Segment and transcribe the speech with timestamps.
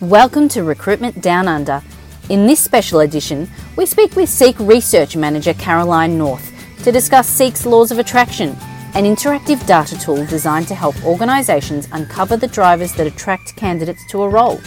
[0.00, 1.82] Welcome to Recruitment Down Under.
[2.30, 6.50] In this special edition, we speak with Seek Research Manager Caroline North
[6.84, 8.56] to discuss Seek's Laws of Attraction,
[8.94, 14.22] an interactive data tool designed to help organisations uncover the drivers that attract candidates to
[14.22, 14.58] a role.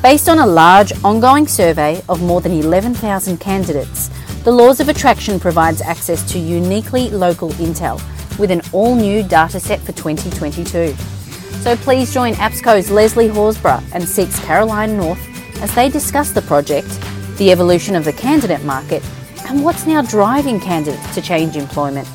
[0.00, 4.10] Based on a large, ongoing survey of more than 11,000 candidates,
[4.44, 8.00] the Laws of Attraction provides access to uniquely local intel
[8.38, 10.94] with an all new dataset for 2022.
[11.62, 15.24] So please join APSCo's Leslie Horsburgh and Seek's Caroline North
[15.62, 16.88] as they discuss the project,
[17.38, 19.00] the evolution of the candidate market,
[19.48, 22.08] and what's now driving candidates to change employment.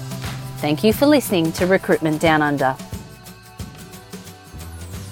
[0.58, 2.76] Thank you for listening to Recruitment Down Under.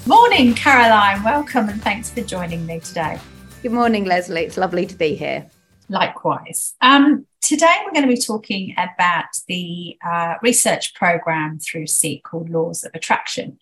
[0.05, 1.23] Morning, Caroline.
[1.23, 3.17] Welcome and thanks for joining me today.
[3.63, 4.44] Good morning, Leslie.
[4.44, 5.49] It's lovely to be here.
[5.88, 6.73] Likewise.
[6.81, 12.49] Um, today, we're going to be talking about the uh, research program through Seek called
[12.49, 13.59] Laws of Attraction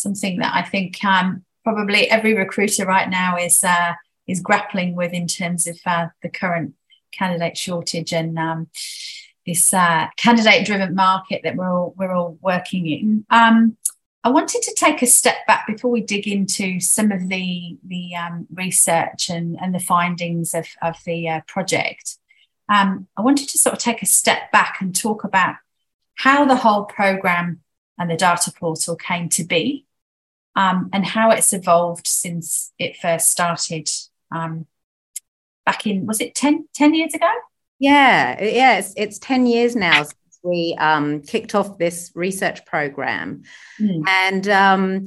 [0.00, 3.94] something that I think um, probably every recruiter right now is uh,
[4.26, 6.74] is grappling with in terms of uh, the current
[7.12, 8.68] candidate shortage and um,
[9.46, 13.24] this uh, candidate driven market that we're all we're all working in.
[13.30, 13.76] Um,
[14.24, 18.14] I wanted to take a step back before we dig into some of the the
[18.14, 22.16] um, research and, and the findings of, of the uh, project.
[22.68, 25.56] Um, I wanted to sort of take a step back and talk about
[26.14, 27.60] how the whole program
[27.98, 29.86] and the data portal came to be
[30.56, 33.88] um, and how it's evolved since it first started
[34.34, 34.66] um,
[35.64, 37.30] back in, was it 10, 10 years ago?
[37.78, 43.42] Yeah, yeah, it's, it's 10 years now since we um, kicked off this research program.
[43.80, 44.02] Mm.
[44.08, 45.06] And, um,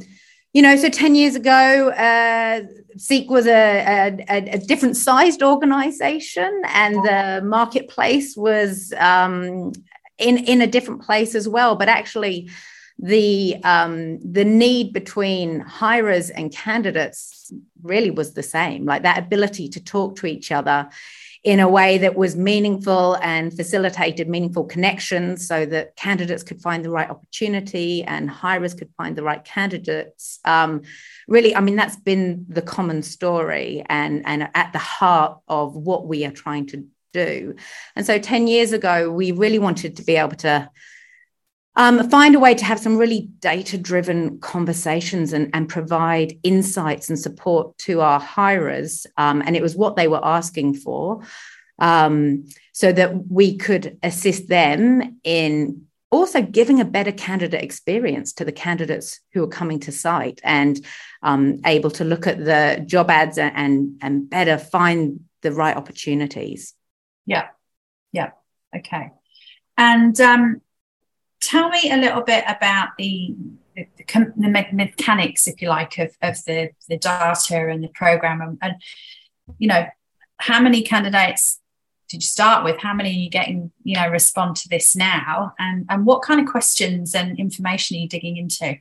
[0.54, 2.62] you know, so 10 years ago, uh,
[2.98, 9.72] Seek was a, a, a different sized organization, and the marketplace was um,
[10.18, 11.76] in, in a different place as well.
[11.76, 12.50] But actually,
[13.02, 19.68] the um, the need between hirers and candidates really was the same like that ability
[19.70, 20.88] to talk to each other
[21.44, 26.86] in a way that was meaningful and facilitated meaningful connections so that candidates could find
[26.86, 30.40] the right opportunity and hirers could find the right candidates.
[30.46, 30.84] Um,
[31.28, 36.08] really i mean that's been the common story and and at the heart of what
[36.08, 37.56] we are trying to do.
[37.96, 40.70] And so 10 years ago we really wanted to be able to
[41.76, 47.10] um, find a way to have some really data driven conversations and, and provide insights
[47.10, 49.08] and support to our hirers.
[49.18, 51.22] Um, and it was what they were asking for
[51.80, 58.44] um, so that we could assist them in also giving a better candidate experience to
[58.44, 60.86] the candidates who are coming to site and
[61.24, 66.74] um, able to look at the job ads and, and, better find the right opportunities.
[67.26, 67.48] Yeah.
[68.12, 68.32] Yeah.
[68.76, 69.12] Okay.
[69.78, 70.62] And um,
[71.42, 73.36] tell me a little bit about the
[73.76, 73.88] the,
[74.36, 78.76] the mechanics, if you like, of, of the, the data and the program, and, and
[79.60, 79.86] you know,
[80.38, 81.60] how many candidates
[82.10, 82.78] did you start with?
[82.80, 85.54] How many are you getting, you know, respond to this now?
[85.58, 88.78] And and what kind of questions and information are you digging into?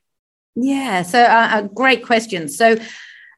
[0.57, 2.49] Yeah, so uh, a great question.
[2.49, 2.77] So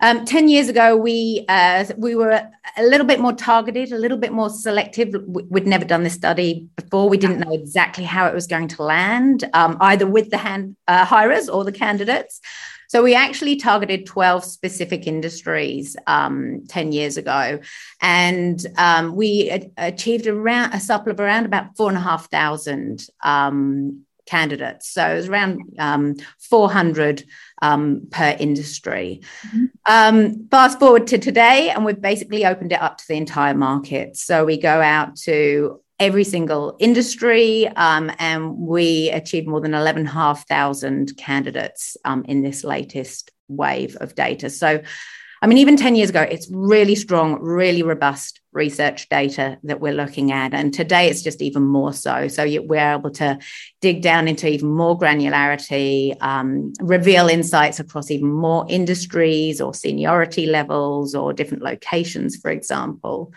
[0.02, 2.30] um, 10 years ago, we, uh, we were
[2.76, 5.14] a little bit more targeted, a little bit more selective.
[5.26, 7.08] We'd never done this study before.
[7.08, 10.76] We didn't know exactly how it was going to land, um, either with the hand,
[10.88, 12.40] uh, hirers or the candidates.
[12.88, 17.60] So we actually targeted 12 specific industries um, 10 years ago.
[18.00, 24.88] And um, we achieved around a sample of around about 4,500 um, candidates.
[24.90, 27.24] So it was around um, 400
[27.62, 29.23] um, per industry.
[29.47, 29.65] Mm-hmm.
[29.87, 34.17] Um, fast forward to today, and we've basically opened it up to the entire market.
[34.17, 41.17] So we go out to every single industry, um, and we achieved more than 11,500
[41.17, 44.50] candidates um, in this latest wave of data.
[44.50, 44.83] So
[45.43, 49.92] I mean, even 10 years ago, it's really strong, really robust research data that we're
[49.92, 50.54] looking at.
[50.54, 52.28] And today it's just even more so.
[52.28, 53.38] So we're able to
[53.80, 60.46] dig down into even more granularity, um, reveal insights across even more industries or seniority
[60.46, 63.32] levels or different locations, for example.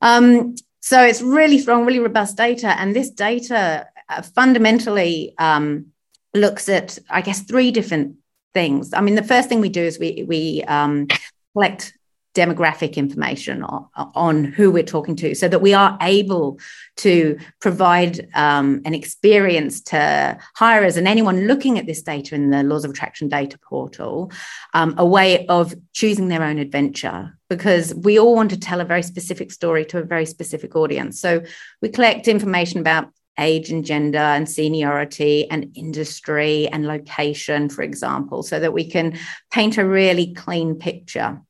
[0.00, 2.68] Um, so it's really strong, really robust data.
[2.78, 5.86] And this data uh, fundamentally um,
[6.34, 8.16] looks at, I guess, three different
[8.54, 8.94] things.
[8.94, 11.06] I mean, the first thing we do is we we um,
[11.52, 11.92] collect
[12.34, 16.58] demographic information on, on, who we're talking to so that we are able
[16.96, 22.62] to provide um, an experience to hirers and anyone looking at this data in the
[22.62, 24.30] laws of attraction data portal
[24.74, 28.84] um, a way of choosing their own adventure because we all want to tell a
[28.84, 31.42] very specific story to a very specific audience so
[31.82, 33.10] we collect information about
[33.40, 39.18] age and gender and seniority and industry and location, for example, so that we can
[39.50, 41.40] paint a really clean picture.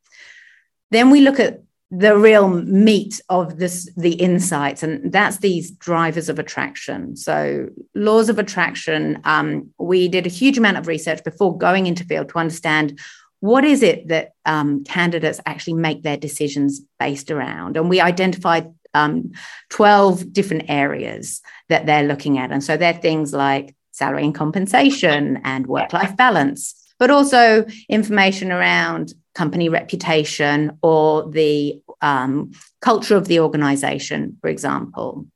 [0.90, 6.28] Then we look at the real meat of this the insights and that's these drivers
[6.28, 7.16] of attraction.
[7.16, 12.04] So laws of attraction um, we did a huge amount of research before going into
[12.04, 13.00] field to understand
[13.40, 17.76] what is it that um, candidates actually make their decisions based around.
[17.76, 19.32] And we identified um,
[19.70, 22.52] 12 different areas that they're looking at.
[22.52, 28.52] And so they're things like salary and compensation and work life balance but also information
[28.52, 35.26] around company reputation or the um, culture of the organization, for example.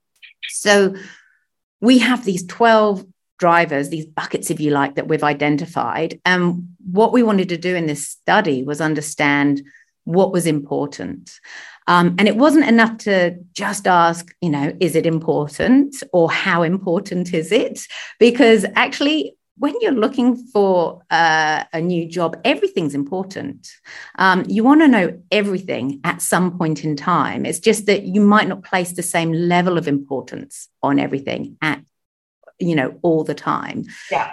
[0.49, 0.95] So
[1.81, 3.05] we have these 12
[3.39, 6.21] drivers, these buckets, if you like, that we've identified.
[6.25, 9.63] And what we wanted to do in this study was understand
[10.05, 11.39] what was important.
[11.87, 16.63] Um, and it wasn't enough to just ask, you know, is it important or how
[16.63, 17.87] important is it?
[18.19, 23.71] Because actually, when you're looking for uh, a new job, everything's important.
[24.19, 27.47] Um, you want to know everything at some point in time.
[27.47, 31.81] It's just that you might not place the same level of importance on everything at,
[32.59, 33.85] you know, all the time.
[34.11, 34.33] Yeah.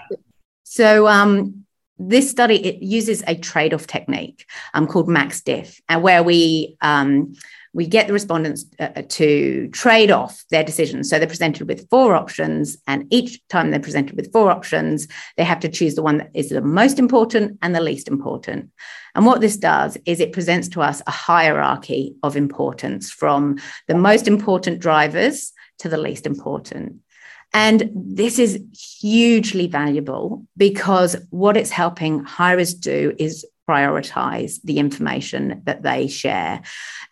[0.64, 1.66] So um,
[2.00, 6.78] this study it uses a trade-off technique um, called max diff, and uh, where we
[6.82, 7.34] um,
[7.74, 11.10] we get the respondents uh, uh, to trade off their decisions.
[11.10, 15.08] So they're presented with four options, and each time they're presented with four options,
[15.38, 18.72] they have to choose the one that is the most important and the least important.
[19.16, 23.58] And what this does is it presents to us a hierarchy of importance from
[23.88, 26.98] the most important drivers to the least important.
[27.54, 28.62] And this is
[29.02, 36.62] hugely valuable because what it's helping hirers do is prioritize the information that they share.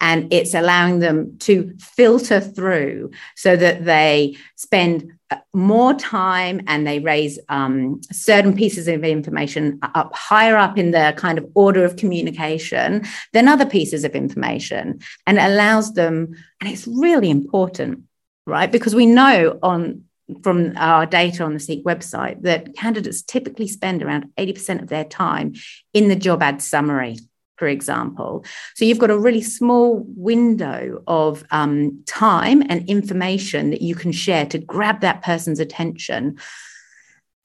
[0.01, 6.85] And it's allowing them to filter through so that they spend uh, more time and
[6.85, 11.85] they raise um, certain pieces of information up higher up in the kind of order
[11.85, 18.03] of communication than other pieces of information and allows them, and it's really important,
[18.45, 18.71] right?
[18.71, 20.03] Because we know on
[20.43, 25.05] from our data on the Seek website that candidates typically spend around 80% of their
[25.05, 25.53] time
[25.93, 27.17] in the job ad summary,
[27.57, 28.45] for example.
[28.75, 34.11] So you've got a really small window of um, time and information that you can
[34.11, 36.39] share to grab that person's attention.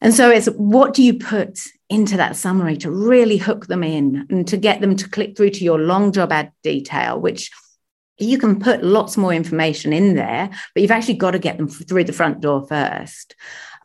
[0.00, 4.26] And so it's what do you put into that summary to really hook them in
[4.30, 7.50] and to get them to click through to your long job ad detail, which
[8.18, 11.68] you can put lots more information in there, but you've actually got to get them
[11.68, 13.34] through the front door first.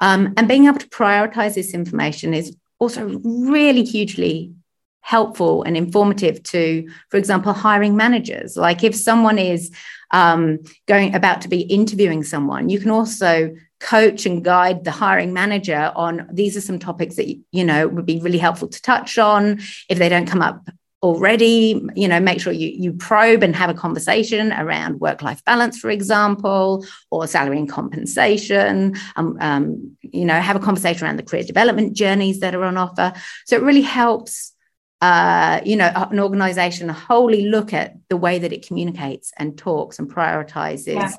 [0.02, 4.54] Um, and being able to prioritize this information is also really hugely
[5.02, 8.56] helpful and informative to, for example, hiring managers.
[8.56, 9.72] Like if someone is
[10.12, 15.34] um, going about to be interviewing someone, you can also coach and guide the hiring
[15.34, 19.18] manager on these are some topics that you know would be really helpful to touch
[19.18, 20.70] on if they don't come up
[21.02, 25.44] already you know make sure you you probe and have a conversation around work life
[25.46, 31.16] balance for example or salary and compensation um, um, you know have a conversation around
[31.16, 33.14] the career development journeys that are on offer
[33.46, 34.54] so it really helps
[35.02, 40.00] uh, you know an organization wholly look at the way that it communicates and talks
[40.00, 41.14] and prioritizes yeah.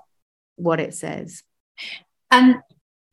[0.56, 1.42] what it says
[2.30, 2.56] and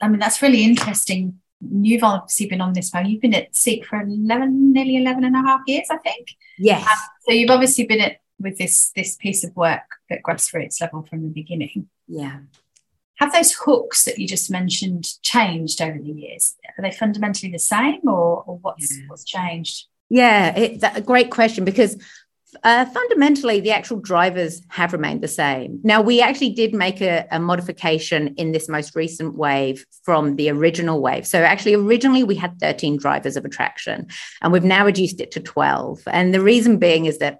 [0.01, 3.07] i mean that's really interesting you've obviously been on this phone.
[3.07, 6.35] You've been at Seek for 11, nearly 11 and a half years, I think.
[6.57, 6.81] Yes.
[6.81, 9.81] Um, so you've obviously been at with this this piece of work
[10.11, 11.89] at grassroots level from the beginning.
[12.07, 12.39] Yeah.
[13.15, 16.55] Have those hooks that you just mentioned changed over the years?
[16.77, 19.03] Are they fundamentally the same, or, or what's yeah.
[19.07, 19.87] what's changed?
[20.09, 21.97] Yeah, it's a great question because
[22.63, 25.79] uh, fundamentally, the actual drivers have remained the same.
[25.83, 30.49] Now, we actually did make a, a, modification in this most recent wave from the
[30.49, 31.25] original wave.
[31.25, 34.07] So, actually, originally we had 13 drivers of attraction,
[34.41, 36.03] and we've now reduced it to 12.
[36.07, 37.39] And the reason being is that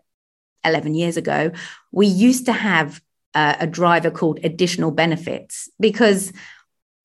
[0.66, 1.52] 11 years ago,
[1.92, 3.02] we used to have
[3.34, 6.34] uh, a driver called additional benefits because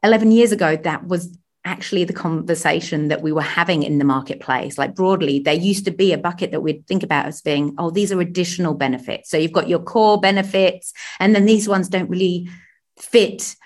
[0.02, 4.78] 11 years ago, that was actually the conversation that we were having in the marketplace.
[4.78, 7.90] Like broadly, there used to be a bucket that we'd think about as being, oh,
[7.90, 9.31] these are additional benefits.
[9.31, 12.49] So you've got your core benefits, and then these ones don't really
[12.99, 13.57] fit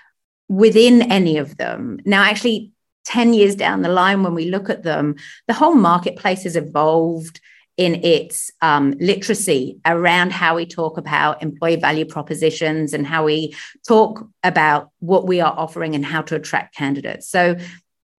[0.47, 1.99] within any of them.
[2.05, 2.71] Now, actually,
[3.05, 5.15] 10 years down the line, when we look at them,
[5.47, 7.39] the whole marketplace has evolved
[7.77, 13.55] in its um, literacy around how we talk about employee value propositions and how we
[13.87, 17.29] talk about what we are offering and how to attract candidates.
[17.29, 17.55] So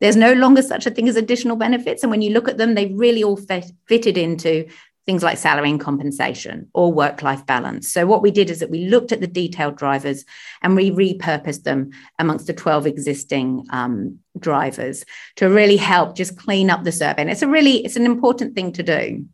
[0.00, 2.02] there's no longer such a thing as additional benefits.
[2.02, 4.68] And when you look at them, they really all fit, fitted into
[5.06, 7.90] things like salary and compensation or work life balance.
[7.90, 10.24] So, what we did is that we looked at the detailed drivers
[10.60, 15.04] and we repurposed them amongst the 12 existing um, drivers
[15.36, 17.22] to really help just clean up the survey.
[17.22, 19.24] And it's a really, it's an important thing to do.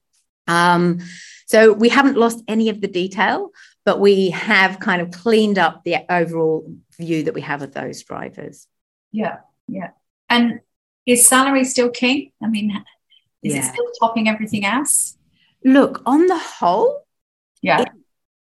[0.46, 1.00] Um,
[1.46, 3.50] so we haven't lost any of the detail,
[3.84, 8.02] but we have kind of cleaned up the overall view that we have of those
[8.04, 8.68] drivers.
[9.10, 9.90] Yeah, yeah.
[10.28, 10.60] And
[11.06, 12.32] is salary still king?
[12.42, 12.72] I mean,
[13.42, 13.60] is yeah.
[13.60, 15.16] it still topping everything else?
[15.64, 17.06] Look, on the whole,
[17.62, 17.88] yeah, it,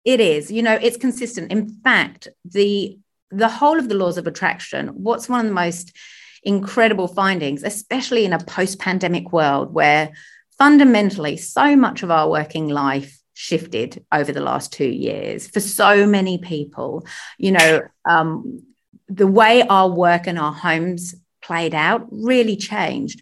[0.05, 0.51] it is.
[0.51, 1.51] You know, it's consistent.
[1.51, 2.97] In fact, the
[3.31, 4.89] the whole of the laws of attraction.
[4.89, 5.95] What's one of the most
[6.43, 10.11] incredible findings, especially in a post-pandemic world where
[10.57, 16.05] fundamentally so much of our working life shifted over the last two years for so
[16.05, 17.05] many people.
[17.37, 18.63] You know, um,
[19.07, 21.15] the way our work and our homes
[21.49, 23.19] played out really changed.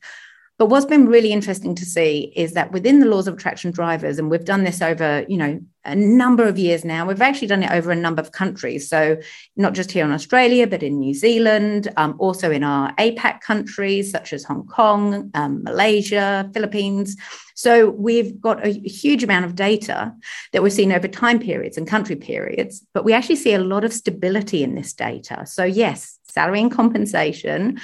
[0.57, 4.17] But what's been really interesting to see is that within the laws of attraction drivers,
[4.17, 7.63] and we've done this over, you know, a number of years now, we've actually done
[7.63, 8.89] it over a number of countries.
[8.89, 9.17] So
[9.55, 14.11] not just here in Australia, but in New Zealand, um, also in our APAC countries
[14.11, 17.15] such as Hong Kong, um, Malaysia, Philippines.
[17.55, 18.71] So we've got a
[19.03, 20.13] huge amount of data
[20.51, 23.83] that we've seen over time periods and country periods, but we actually see a lot
[23.83, 25.45] of stability in this data.
[25.45, 27.79] So yes, salary and compensation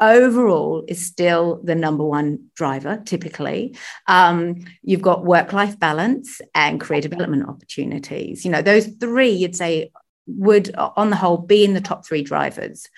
[0.00, 3.76] overall is still the number one driver typically.
[4.06, 8.44] Um, you've got work-life balance and career development opportunities.
[8.44, 9.90] You know those three you'd say
[10.26, 12.88] would on the whole be in the top three drivers.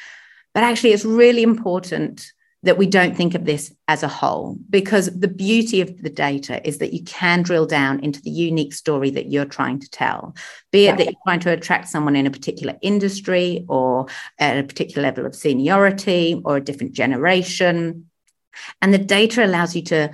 [0.54, 2.32] But actually it's really important
[2.64, 6.66] that we don't think of this as a whole because the beauty of the data
[6.66, 10.34] is that you can drill down into the unique story that you're trying to tell.
[10.72, 14.06] Be it that you're trying to attract someone in a particular industry or
[14.40, 18.10] at a particular level of seniority or a different generation.
[18.82, 20.10] And the data allows you to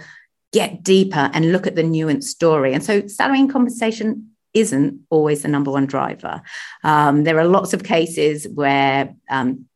[0.53, 2.75] get deeper and look at the nuanced story.
[2.75, 6.43] And so salary and compensation isn't always the number one driver.
[6.85, 9.67] Um, there are lots of cases where um,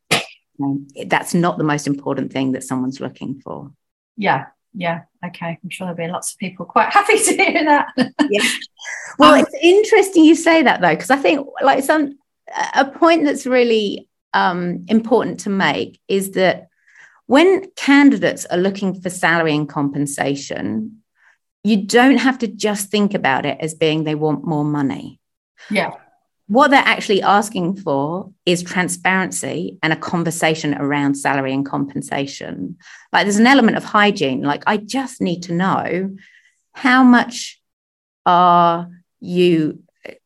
[1.07, 3.73] that's not the most important thing that someone's looking for.
[4.17, 5.59] Yeah, yeah, okay.
[5.62, 7.88] I'm sure there'll be lots of people quite happy to hear that.
[8.29, 8.43] yeah.
[9.19, 12.19] Well, um, it's interesting you say that though, because I think like some
[12.75, 16.69] a point that's really um, important to make is that
[17.27, 21.03] when candidates are looking for salary and compensation,
[21.65, 25.19] you don't have to just think about it as being they want more money.
[25.69, 25.91] Yeah
[26.49, 32.76] what they're actually asking for is transparency and a conversation around salary and compensation.
[33.12, 34.43] Like there's an element of hygiene.
[34.43, 36.17] Like I just need to know
[36.73, 37.61] how much
[38.25, 38.88] are
[39.21, 39.83] you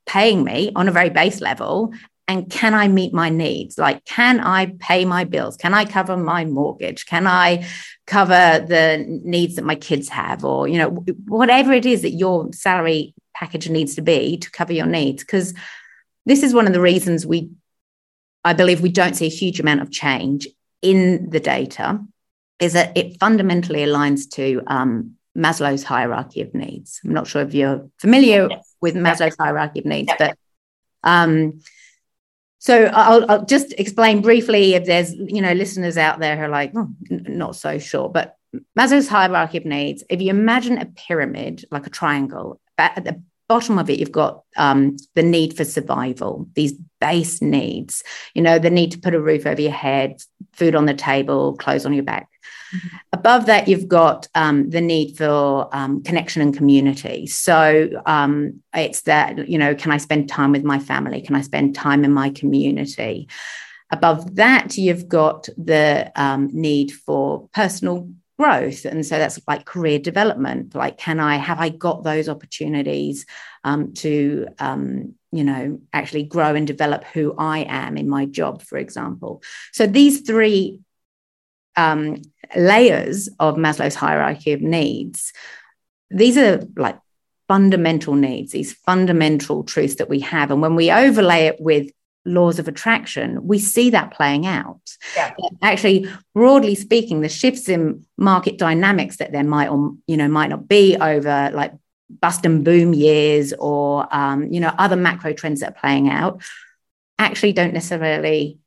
[0.07, 1.93] paying me on a very base level
[2.29, 3.77] and can I meet my needs?
[3.77, 5.57] Like, can I pay my bills?
[5.57, 7.05] Can I cover my mortgage?
[7.05, 7.67] Can I
[8.07, 10.45] cover the needs that my kids have?
[10.45, 10.91] Or, you know,
[11.27, 15.25] whatever it is that your salary package needs to be to cover your needs.
[15.25, 15.53] Because
[16.27, 17.51] this is one of the reasons we,
[18.45, 20.47] I believe, we don't see a huge amount of change
[20.81, 22.01] in the data,
[22.59, 27.01] is that it fundamentally aligns to um, Maslow's hierarchy of needs.
[27.05, 28.75] I'm not sure if you're familiar yes.
[28.81, 30.37] with Maslow's hierarchy of needs, but
[31.03, 31.61] um,
[32.59, 36.49] so I'll, I'll, just explain briefly if there's you know listeners out there who are
[36.49, 38.37] like oh, n- not so sure, but
[38.79, 40.05] Maslow's hierarchy of needs.
[40.09, 44.43] If you imagine a pyramid like a triangle, at the bottom of it, you've got
[44.57, 48.03] um, the need for survival, these base needs,
[48.35, 50.23] you know, the need to put a roof over your head,
[50.53, 52.29] food on the table, clothes on your back.
[52.75, 52.97] Mm-hmm.
[53.13, 57.27] Above that, you've got um, the need for um, connection and community.
[57.27, 61.21] So um, it's that, you know, can I spend time with my family?
[61.21, 63.29] Can I spend time in my community?
[63.91, 68.09] Above that, you've got the um, need for personal
[68.39, 68.85] growth.
[68.85, 70.75] And so that's like career development.
[70.75, 73.27] Like can i have i got those opportunities
[73.65, 78.63] um, to um, you know actually grow and develop who i am in my job
[78.63, 79.43] for example?
[79.73, 80.81] So these three
[81.77, 82.23] um,
[82.55, 85.33] layers of maslow's hierarchy of needs
[86.11, 86.99] these are like
[87.49, 90.51] fundamental needs these fundamental truths that we have.
[90.51, 91.91] And when we overlay it with
[92.25, 94.81] laws of attraction, we see that playing out.
[95.17, 95.35] Yeah.
[95.61, 100.51] Actually, broadly speaking, the shifts in market dynamics that there might or you know might
[100.51, 101.73] not be over like
[102.21, 106.43] bust and boom years or um, you know other macro trends that are playing out
[107.19, 108.59] actually don't necessarily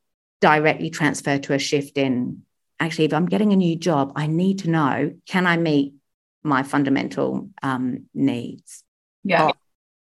[0.41, 2.41] directly transfer to a shift in
[2.79, 5.93] actually if i'm getting a new job i need to know can i meet
[6.43, 8.83] my fundamental um, needs
[9.24, 9.47] yeah.
[9.47, 9.53] of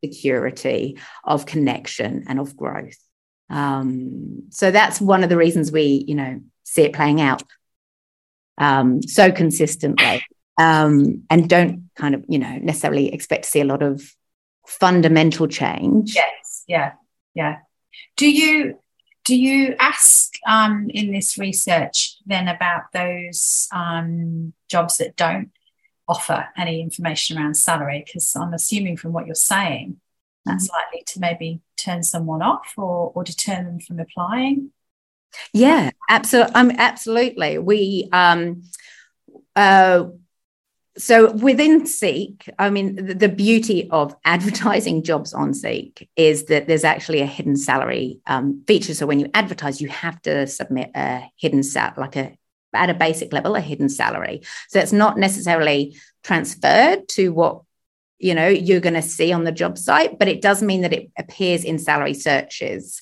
[0.03, 2.97] security of connection and of growth
[3.49, 7.43] um, so that's one of the reasons we, you know, see it playing out
[8.57, 10.23] um, so consistently
[10.57, 14.15] um, and don't kind of, you know, necessarily expect to see a lot of
[14.65, 16.15] fundamental change.
[16.15, 16.63] Yes.
[16.67, 16.93] Yeah.
[17.33, 17.57] Yeah.
[18.17, 18.79] Do you
[19.25, 25.51] do you ask um, in this research then about those um, jobs that don't
[26.07, 29.99] offer any information around salary because I'm assuming from what you're saying
[30.45, 30.75] that's mm-hmm.
[30.75, 34.71] likely to maybe turn someone off or, or deter them from applying.
[35.53, 36.53] Yeah, absolutely.
[36.55, 37.57] Um, absolutely.
[37.57, 38.63] We um,
[39.55, 40.05] uh,
[40.97, 46.67] so within Seek, I mean, the, the, beauty of advertising jobs on Seek is that
[46.67, 48.93] there's actually a hidden salary um, feature.
[48.93, 52.37] So when you advertise, you have to submit a hidden sal, like a
[52.73, 54.41] at a basic level, a hidden salary.
[54.69, 57.61] So it's not necessarily transferred to what
[58.19, 60.93] you know you're going to see on the job site, but it does mean that
[60.93, 63.01] it appears in salary searches.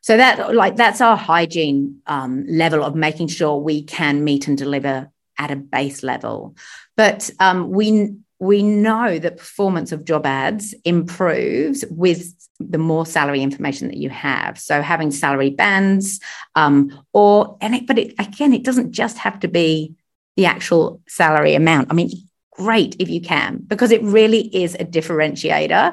[0.00, 4.56] So that like that's our hygiene um, level of making sure we can meet and
[4.56, 6.56] deliver at a base level.
[6.96, 13.42] But um, we we know that performance of job ads improves with the more salary
[13.42, 14.58] information that you have.
[14.58, 16.20] So having salary bands,
[16.54, 19.94] um, or and it, but it, again, it doesn't just have to be
[20.36, 21.88] the actual salary amount.
[21.90, 22.10] I mean,
[22.58, 25.84] great if you can, because it really is a differentiator,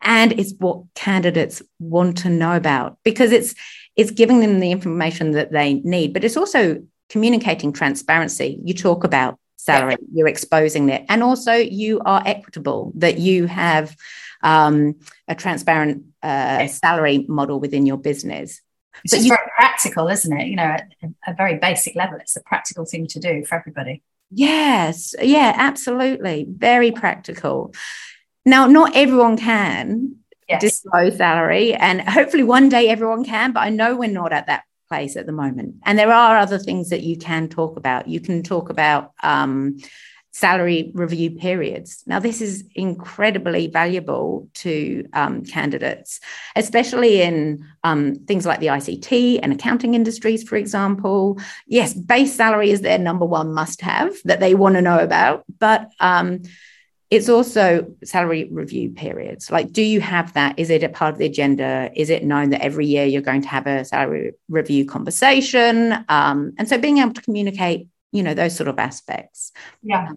[0.00, 3.54] and it's what candidates want to know about because it's
[3.96, 8.60] it's giving them the information that they need, but it's also communicating transparency.
[8.62, 13.96] You talk about salary, you're exposing it, and also you are equitable, that you have
[14.42, 14.94] um,
[15.26, 18.62] a transparent uh, salary model within your business.
[19.04, 20.46] It's but just you, very practical, isn't it?
[20.46, 20.88] You know, at
[21.26, 24.02] a very basic level, it's a practical thing to do for everybody.
[24.30, 26.46] Yes, yeah, absolutely.
[26.48, 27.72] Very practical.
[28.44, 30.16] Now, not everyone can
[30.48, 30.60] yes.
[30.60, 34.64] disclose salary, and hopefully one day everyone can, but I know we're not at that
[34.88, 35.76] place at the moment.
[35.84, 38.08] And there are other things that you can talk about.
[38.08, 39.78] You can talk about um,
[40.38, 42.04] salary review periods.
[42.06, 46.20] Now, this is incredibly valuable to um, candidates,
[46.54, 51.40] especially in um, things like the ICT and accounting industries, for example.
[51.66, 55.44] Yes, base salary is their number one must have that they want to know about,
[55.58, 56.42] but um,
[57.10, 59.50] it's also salary review periods.
[59.50, 60.56] Like, do you have that?
[60.56, 61.90] Is it a part of the agenda?
[61.96, 66.04] Is it known that every year you're going to have a salary review conversation?
[66.08, 69.50] Um, and so being able to communicate, you know, those sort of aspects.
[69.82, 70.10] Yeah.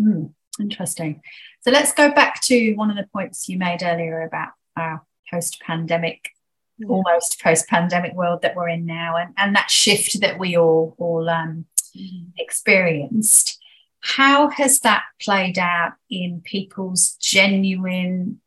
[0.00, 1.22] Mm, interesting.
[1.60, 5.60] So let's go back to one of the points you made earlier about our post
[5.60, 6.30] pandemic,
[6.78, 6.88] yeah.
[6.88, 10.94] almost post pandemic world that we're in now, and, and that shift that we all,
[10.98, 12.26] all um, mm.
[12.38, 13.58] experienced
[14.06, 18.40] how has that played out in people's genuine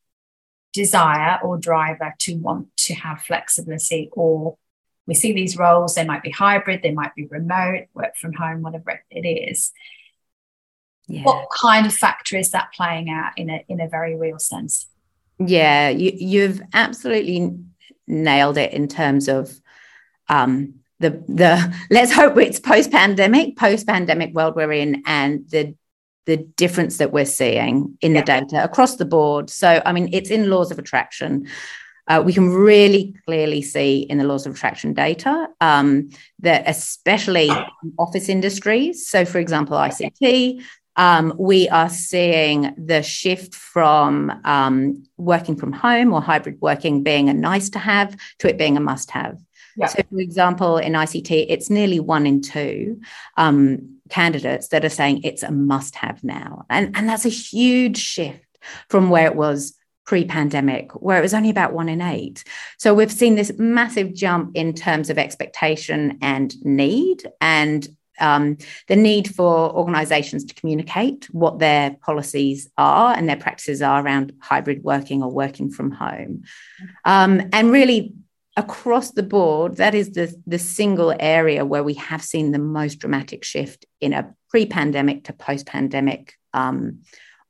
[0.72, 4.58] desire or driver to want to have flexibility or
[5.06, 8.62] we see these roles they might be hybrid they might be remote work from home
[8.62, 9.74] whatever it is
[11.10, 11.24] yeah.
[11.24, 14.88] what kind of factor is that playing out in a in a very real sense
[15.40, 17.58] yeah you, you've absolutely
[18.08, 19.60] nailed it in terms of
[20.30, 25.76] um, the the let's hope it's post pandemic post pandemic world we're in and the
[26.26, 28.22] the difference that we're seeing in yeah.
[28.22, 31.48] the data across the board so i mean it's in laws of attraction
[32.08, 37.50] uh, we can really clearly see in the laws of attraction data um, that especially
[37.98, 40.62] office industries so for example ict
[40.96, 47.30] um, we are seeing the shift from um, working from home or hybrid working being
[47.30, 49.40] a nice to have to it being a must have
[49.80, 49.88] yeah.
[49.88, 53.00] So, for example, in ICT, it's nearly one in two
[53.38, 56.66] um, candidates that are saying it's a must have now.
[56.70, 58.46] And, and that's a huge shift
[58.90, 59.76] from where it was
[60.06, 62.44] pre pandemic, where it was only about one in eight.
[62.78, 67.24] So, we've seen this massive jump in terms of expectation and need.
[67.40, 67.88] And
[68.20, 74.04] um, the need for organizations to communicate what their policies are and their practices are
[74.04, 76.44] around hybrid working or working from home.
[77.06, 78.14] Um, and really
[78.58, 82.96] across the board, that is the, the single area where we have seen the most
[82.96, 87.00] dramatic shift in a pre pandemic to post pandemic um,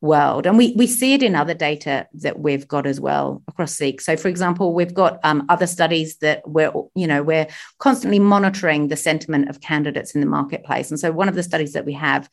[0.01, 0.45] world.
[0.45, 3.99] And we, we see it in other data that we've got as well across Seek.
[4.01, 7.47] So, for example, we've got um, other studies that we're, you know, we're
[7.79, 10.89] constantly monitoring the sentiment of candidates in the marketplace.
[10.89, 12.29] And so, one of the studies that we have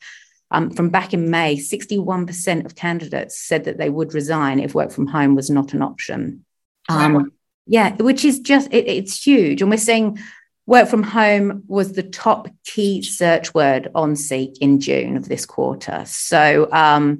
[0.51, 4.91] um, from back in May, 61% of candidates said that they would resign if work
[4.91, 6.45] from home was not an option.
[6.89, 7.33] Um,
[7.65, 9.61] yeah, which is just, it, it's huge.
[9.61, 10.19] And we're seeing
[10.65, 15.45] work from home was the top key search word on Seek in June of this
[15.45, 16.03] quarter.
[16.05, 17.19] So, um,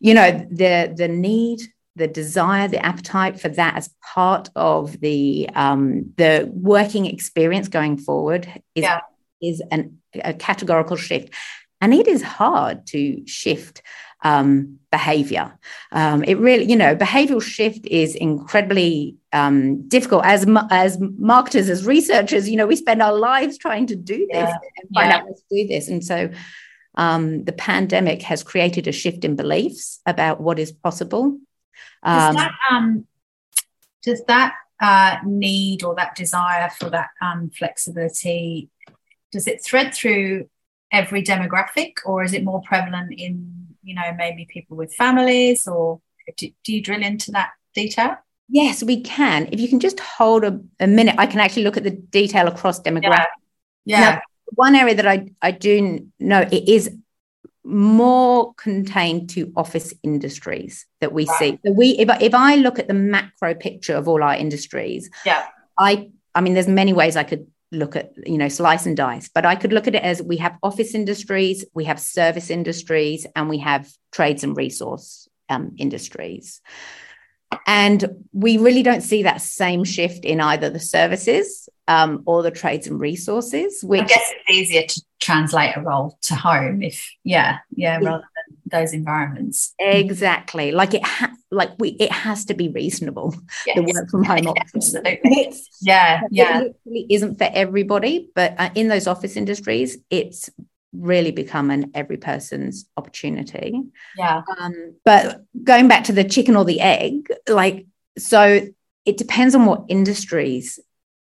[0.00, 1.60] you know, the, the need,
[1.98, 7.98] the desire, the appetite for that as part of the um, the working experience going
[7.98, 9.00] forward is yeah.
[9.42, 11.34] is an, a categorical shift,
[11.80, 13.82] and it is hard to shift
[14.22, 15.58] um, behavior.
[15.92, 21.84] Um, it really, you know, behavioral shift is incredibly um, difficult as as marketers, as
[21.84, 22.48] researchers.
[22.48, 24.58] You know, we spend our lives trying to do this yeah.
[24.76, 25.16] and find yeah.
[25.16, 26.30] out how to do this, and so.
[26.98, 31.38] Um, the pandemic has created a shift in beliefs about what is possible.
[32.04, 33.06] Does um, that, um,
[34.02, 38.68] does that uh, need or that desire for that um, flexibility,
[39.32, 40.48] does it thread through
[40.92, 46.00] every demographic or is it more prevalent in, you know, maybe people with families or
[46.36, 48.16] do, do you drill into that detail?
[48.48, 49.48] Yes, we can.
[49.52, 52.48] If you can just hold a, a minute, I can actually look at the detail
[52.48, 53.26] across demographics.
[53.84, 54.00] Yeah.
[54.00, 54.00] yeah.
[54.00, 54.20] Now,
[54.54, 56.90] one area that I, I do know it is
[57.64, 61.38] more contained to office industries that we right.
[61.38, 61.58] see.
[61.64, 65.10] So we if I, if I look at the macro picture of all our industries,
[65.24, 65.46] yeah.
[65.76, 69.28] I I mean there's many ways I could look at you know slice and dice
[69.28, 73.26] but i could look at it as we have office industries we have service industries
[73.36, 76.62] and we have trades and resource um, industries
[77.66, 82.50] and we really don't see that same shift in either the services um, or the
[82.50, 83.82] trades and resources.
[83.82, 88.22] Which I guess it's easier to translate a role to home if, yeah, yeah, rather
[88.36, 89.74] than those environments.
[89.80, 90.70] Exactly.
[90.70, 93.34] Like it, ha- like we, it has to be reasonable.
[93.66, 93.76] Yes.
[93.76, 94.70] The work from home option.
[94.76, 95.54] Absolutely.
[95.80, 96.64] yeah, yeah.
[96.84, 100.50] It isn't for everybody, but uh, in those office industries, it's
[100.92, 103.80] really become an every person's opportunity.
[104.16, 104.42] Yeah.
[104.60, 107.86] Um, but going back to the chicken or the egg, like,
[108.18, 108.60] so
[109.06, 110.78] it depends on what industries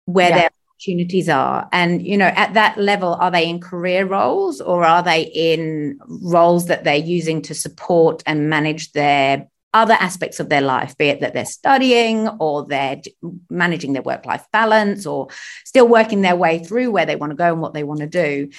[0.07, 0.39] where yeah.
[0.39, 1.69] their opportunities are.
[1.73, 5.99] And, you know, at that level, are they in career roles or are they in
[6.09, 11.07] roles that they're using to support and manage their other aspects of their life, be
[11.07, 13.03] it that they're studying or they're
[13.51, 15.29] managing their work life balance or
[15.65, 18.07] still working their way through where they want to go and what they want to
[18.07, 18.51] do.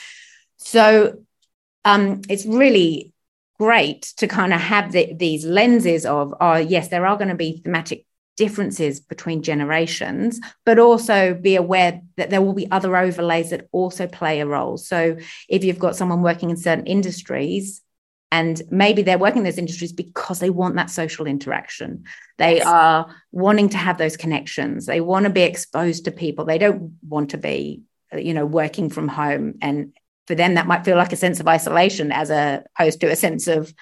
[0.58, 1.24] So
[1.86, 3.14] um, it's really
[3.58, 7.36] great to kind of have the, these lenses of, oh, yes, there are going to
[7.36, 13.50] be thematic differences between generations, but also be aware that there will be other overlays
[13.52, 14.78] that also play a role.
[14.78, 15.18] So
[15.50, 17.82] if you've got someone working in certain industries,
[18.32, 22.04] and maybe they're working in those industries because they want that social interaction.
[22.38, 24.88] They are wanting to have those connections.
[24.88, 26.44] They want to be exposed to people.
[26.44, 29.94] They don't want to be, you know, working from home and
[30.28, 33.48] for them that might feel like a sense of isolation as opposed to a sense
[33.48, 33.74] of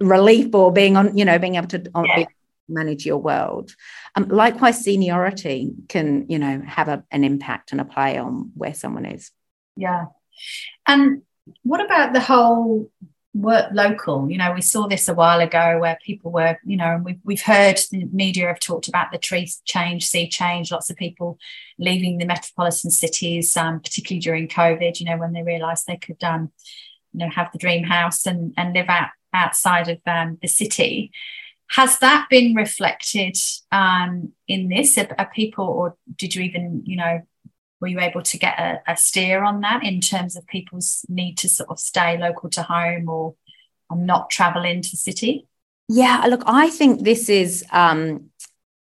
[0.00, 2.24] relief or being on you know being able to yeah.
[2.68, 3.74] Manage your world
[4.16, 8.74] um, likewise seniority can you know have a, an impact and a play on where
[8.74, 9.30] someone is
[9.76, 10.06] yeah
[10.86, 11.22] and
[11.62, 12.90] what about the whole
[13.34, 14.30] work local.
[14.30, 17.20] You know, we saw this a while ago where people were, you know, and we've,
[17.24, 21.38] we've heard the media have talked about the tree change, sea change, lots of people
[21.78, 26.22] leaving the metropolitan cities, um, particularly during COVID, you know, when they realised they could,
[26.24, 26.50] um,
[27.12, 31.12] you know, have the dream house and, and live out outside of um, the city.
[31.70, 33.36] Has that been reflected
[33.70, 34.96] um, in this?
[34.96, 37.20] Are, are people, or did you even, you know,
[37.80, 41.38] were you able to get a, a, steer on that in terms of people's need
[41.38, 43.34] to sort of stay local to home or,
[43.88, 45.46] or not travel into city?
[45.88, 48.30] Yeah, look, I think this is um,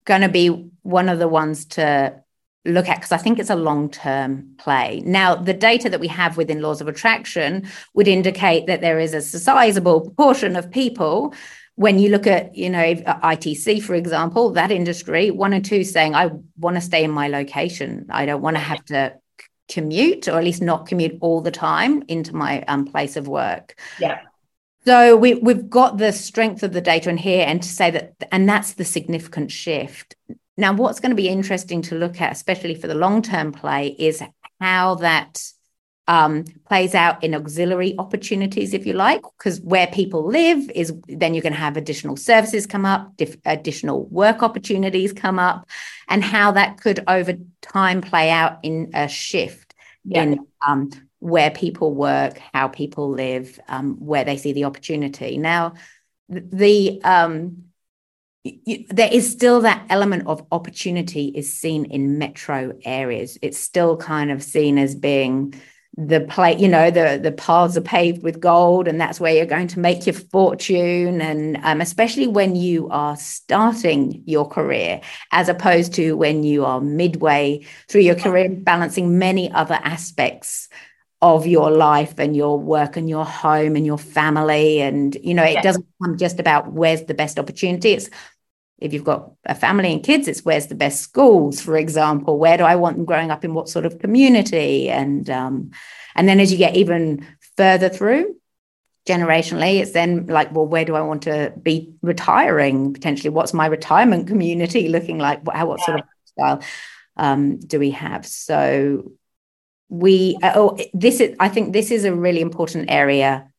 [0.06, 0.48] going to be
[0.82, 2.22] one of the ones to
[2.66, 5.02] look at because I think it's a long term play.
[5.06, 9.14] Now, the data that we have within laws of attraction would indicate that there is
[9.14, 11.34] a sizable proportion of people
[11.76, 16.14] when you look at you know itc for example that industry one or two saying
[16.14, 18.06] i want to stay in my location.
[18.10, 19.16] I don't want to have to
[19.70, 23.80] commute or at least not commute all the time into my um, place of work.
[24.00, 24.22] Yeah.
[24.86, 28.14] So we, we've got the strength of the data in here and to say that
[28.32, 30.16] and that's the significant shift.
[30.58, 33.96] Now what's going to be interesting to look at especially for the long term play
[33.98, 34.22] is
[34.60, 35.42] how that
[36.08, 41.34] um, plays out in auxiliary opportunities, if you like, because where people live is then
[41.34, 45.70] you're going to have additional services come up, diff- additional work opportunities come up,
[46.10, 50.24] and how that could over time play out in a shift yeah.
[50.24, 50.90] in um,
[51.20, 55.38] where people work, how people live, um, where they see the opportunity.
[55.38, 55.76] Now,
[56.28, 57.64] the um,
[58.44, 63.38] you, there is still that element of opportunity is seen in metro areas.
[63.42, 65.54] It's still kind of seen as being
[65.96, 69.46] the play you know the the paths are paved with gold and that's where you're
[69.46, 71.22] going to make your fortune.
[71.22, 75.02] And um, especially when you are starting your career
[75.32, 80.68] as opposed to when you are midway through your career balancing many other aspects
[81.22, 84.82] of your life and your work and your home and your family.
[84.82, 85.62] And you know it yeah.
[85.62, 87.92] doesn't come just about where's the best opportunity.
[87.92, 88.10] It's
[88.80, 92.38] if you've got a family and kids, it's where's the best schools, for example.
[92.38, 94.90] Where do I want them growing up in what sort of community?
[94.90, 95.72] And um,
[96.16, 98.36] and then as you get even further through
[99.08, 103.30] generationally, it's then like, well, where do I want to be retiring potentially?
[103.30, 105.42] What's my retirement community looking like?
[105.44, 106.62] What, how, what sort of style
[107.16, 108.26] um, do we have?
[108.26, 109.14] So
[109.90, 113.52] we oh this is I think this is a really important area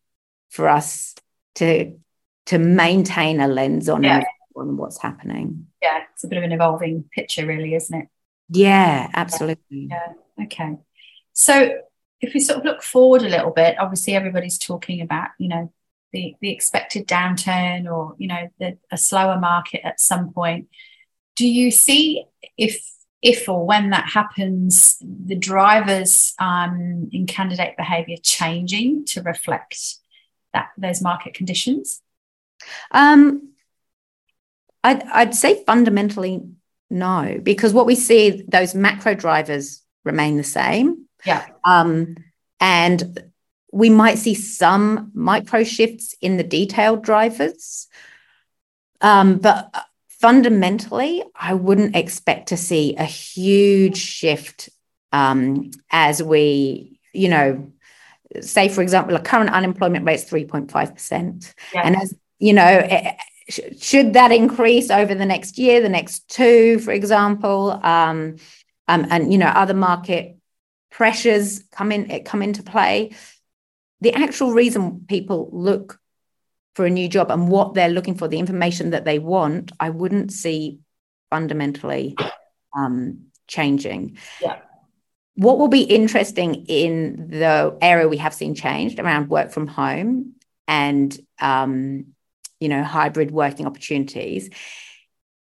[0.51, 1.15] for us
[1.55, 1.97] to
[2.47, 4.25] to maintain a lens on, Yeah.
[4.57, 5.67] On what's happening.
[5.83, 8.09] Yeah, it's a bit of an evolving picture, really, isn't it?
[8.49, 9.89] Yeah, absolutely.
[9.91, 10.13] Yeah.
[10.45, 10.77] Okay.
[11.33, 11.79] So
[12.21, 15.73] if we sort of look forward a little bit, obviously everybody's talking about, you know,
[16.13, 20.69] the the expected downturn or, you know, the a slower market at some point.
[21.37, 22.25] Do you see
[22.57, 22.83] if
[23.21, 29.97] if or when that happens, the drivers um, in candidate behaviour changing to reflect
[30.53, 32.03] that those market conditions?
[32.91, 33.54] Um,
[34.85, 36.43] I'd, I'd say fundamentally
[36.91, 41.07] no, because what we see, those macro drivers remain the same.
[41.25, 41.45] Yeah.
[41.65, 42.17] Um,
[42.61, 43.25] and
[43.73, 47.89] we might see some micro shifts in the detailed drivers.
[49.01, 49.75] Um, but
[50.09, 54.69] fundamentally, I wouldn't expect to see a huge shift
[55.11, 57.73] um, as we, you know,
[58.41, 61.55] say, for example, a current unemployment rate is 3.5%.
[61.73, 61.83] Yeah.
[61.85, 62.63] And as you know,
[63.49, 68.37] sh- should that increase over the next year, the next two, for example, um,
[68.89, 70.37] um, and you know, other market
[70.91, 73.13] pressures come in come into play.
[74.01, 75.99] The actual reason people look
[76.75, 79.91] for a new job and what they're looking for, the information that they want, I
[79.91, 80.81] wouldn't see
[81.31, 82.17] fundamentally
[82.77, 84.19] um, changing.
[84.43, 84.59] Yeah.
[85.37, 90.35] What will be interesting in the area we have seen changed around work from home
[90.69, 92.14] and um,
[92.61, 94.51] you know hybrid working opportunities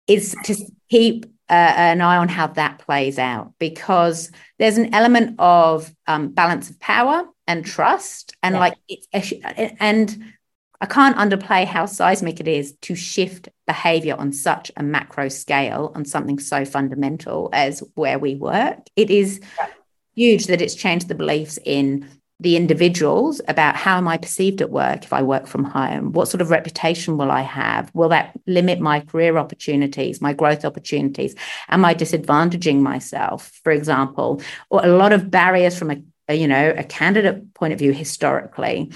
[0.07, 0.55] is to
[0.91, 6.29] keep uh, an eye on how that plays out because there's an element of um,
[6.29, 8.61] balance of power and trust and Yeah.
[8.61, 9.33] like it's
[9.81, 10.33] and
[10.81, 15.93] I can't underplay how seismic it is to shift behavior on such a macro scale
[15.95, 18.79] on something so fundamental as where we work.
[18.97, 19.69] It is Yeah.
[20.17, 22.09] huge that it's changed the beliefs in
[22.43, 26.13] the individuals about how am I perceived at work if I work from home?
[26.13, 27.91] What sort of reputation will I have?
[27.95, 31.37] Will that limit my career opportunities, my growth opportunities?
[31.69, 34.43] Am I disadvantaging myself, for example?
[34.71, 37.93] Or a lot of barriers from a, a you know a candidate point of view
[37.93, 38.91] historically,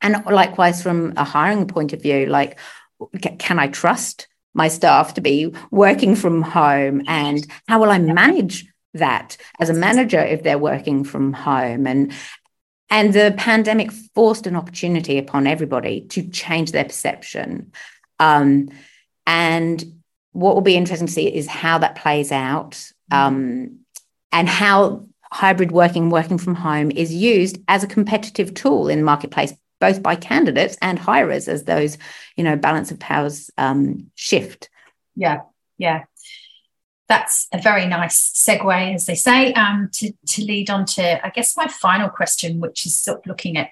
[0.00, 2.58] and likewise from a hiring point of view, like
[3.38, 8.66] can I trust my staff to be working from home, and how will I manage
[8.94, 12.12] that as a manager if they're working from home and
[12.90, 17.72] and the pandemic forced an opportunity upon everybody to change their perception.
[18.18, 18.68] Um,
[19.26, 19.82] and
[20.32, 23.78] what will be interesting to see is how that plays out um,
[24.32, 29.04] and how hybrid working, working from home is used as a competitive tool in the
[29.04, 31.96] marketplace, both by candidates and hirers as those,
[32.36, 34.68] you know, balance of powers um, shift.
[35.14, 35.42] Yeah,
[35.78, 36.04] yeah.
[37.10, 41.30] That's a very nice segue, as they say, um, to, to lead on to, I
[41.30, 43.70] guess, my final question, which is sort of looking at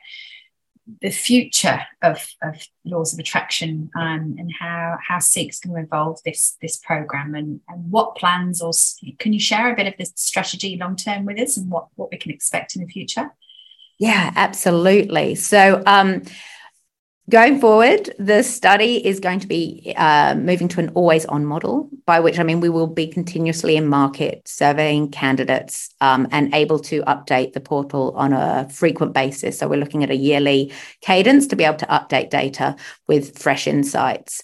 [1.03, 6.57] the future of, of laws of attraction um, and how how going to evolve this
[6.63, 8.73] this program and, and what plans or
[9.19, 12.11] can you share a bit of this strategy long term with us and what what
[12.11, 13.31] we can expect in the future?
[13.99, 15.35] Yeah, absolutely.
[15.35, 16.23] So, um,
[17.29, 21.89] going forward, the study is going to be uh, moving to an always on model,
[22.07, 26.79] by which I mean we will be continuously in market surveying candidates um, and able
[26.81, 29.59] to update the portal on a frequent basis.
[29.59, 33.67] So, we're looking at a yearly cadence to be able to update data with fresh
[33.67, 34.43] insights.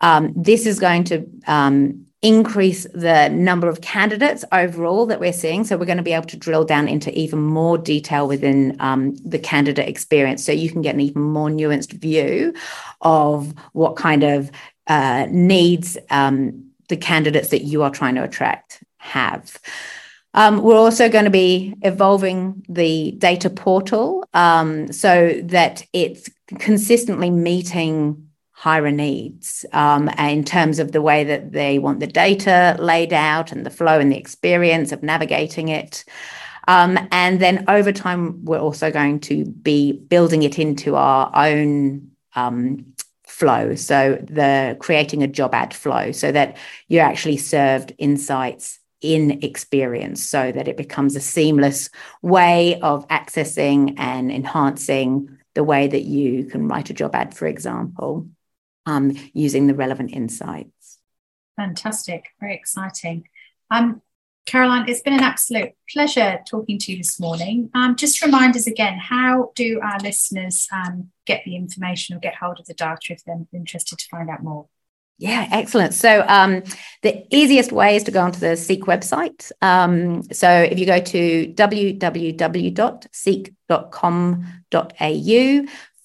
[0.00, 5.64] Um, this is going to um, increase the number of candidates overall that we're seeing.
[5.64, 9.14] So we're going to be able to drill down into even more detail within um,
[9.16, 10.44] the candidate experience.
[10.44, 12.54] So you can get an even more nuanced view
[13.02, 14.50] of what kind of
[14.86, 19.58] uh, needs um, the candidates that you are trying to attract have.
[20.34, 27.30] Um, we're also going to be evolving the data portal um, so that it's consistently
[27.30, 28.25] meeting
[28.56, 33.52] hirer needs um, in terms of the way that they want the data laid out
[33.52, 36.04] and the flow and the experience of navigating it.
[36.66, 42.10] Um, and then over time, we're also going to be building it into our own
[42.34, 42.84] um,
[43.26, 43.74] flow.
[43.74, 46.56] So the creating a job ad flow so that
[46.88, 51.90] you're actually served insights in experience so that it becomes a seamless
[52.22, 57.46] way of accessing and enhancing the way that you can write a job ad, for
[57.46, 58.26] example
[58.86, 60.98] um, using the relevant insights.
[61.56, 63.28] Fantastic, very exciting.
[63.70, 64.02] Um,
[64.46, 67.68] Caroline, it's been an absolute pleasure talking to you this morning.
[67.74, 72.36] Um, just remind us again, how do our listeners um, get the information or get
[72.36, 74.68] hold of the data if they're interested to find out more?
[75.18, 75.94] Yeah, excellent.
[75.94, 76.62] So um,
[77.02, 79.50] the easiest way is to go onto the Seek website.
[79.62, 82.06] Um, so if you go to www.seek.com.au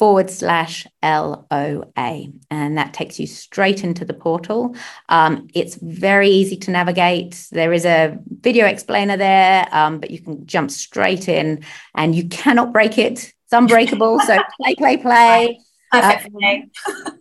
[0.01, 2.25] forward slash LOA.
[2.49, 4.75] And that takes you straight into the portal.
[5.09, 7.47] Um, it's very easy to navigate.
[7.51, 12.27] There is a video explainer there, um, but you can jump straight in and you
[12.29, 13.11] cannot break it.
[13.11, 14.19] It's unbreakable.
[14.21, 15.59] so play, play, play.
[15.91, 16.25] Perfect.
[16.35, 16.71] Um,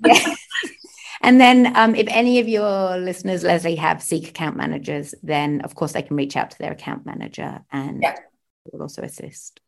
[0.06, 0.34] yeah.
[1.22, 5.74] And then, um, if any of your listeners, Leslie, have Seek account managers, then of
[5.74, 8.16] course they can reach out to their account manager and yeah.
[8.72, 9.60] will also assist.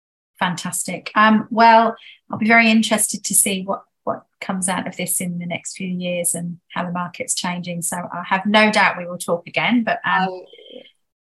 [0.42, 1.12] Fantastic.
[1.14, 1.94] Um, well,
[2.28, 5.76] I'll be very interested to see what what comes out of this in the next
[5.76, 7.80] few years and how the market's changing.
[7.82, 9.84] So I have no doubt we will talk again.
[9.84, 10.42] But um,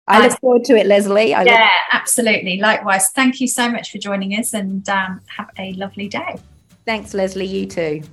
[0.08, 1.34] I look forward to it, Leslie.
[1.34, 2.60] I yeah, look- absolutely.
[2.60, 3.10] Likewise.
[3.10, 6.38] Thank you so much for joining us and um, have a lovely day.
[6.86, 7.48] Thanks, Leslie.
[7.48, 8.04] You too.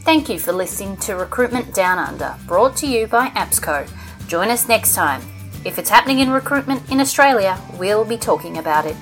[0.00, 3.88] Thank you for listening to Recruitment Down Under, brought to you by APSCO.
[4.26, 5.22] Join us next time
[5.64, 8.96] if it's happening in recruitment in Australia, we'll be talking about it.